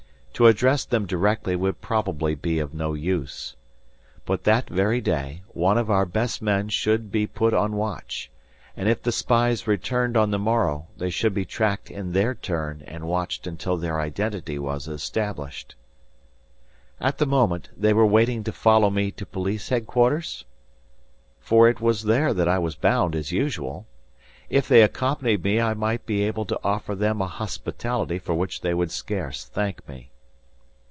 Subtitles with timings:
[0.35, 3.55] To address them directly would probably be of no use.
[4.25, 8.31] But that very day, one of our best men should be put on watch,
[8.75, 12.81] and if the spies returned on the morrow, they should be tracked in their turn,
[12.87, 15.75] and watched until their identity was established.
[16.99, 20.45] At the moment, were they waiting to follow me to police headquarters?
[21.39, 23.85] For it was there that I was bound, as usual.
[24.49, 28.61] If they accompanied me I might be able to offer them a hospitality for which
[28.61, 30.07] they would scarce thank me.